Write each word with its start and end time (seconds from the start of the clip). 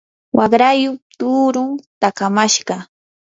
waqrayuq 0.37 0.99
tuurun 1.19 1.71
takamashqa. 2.01 2.75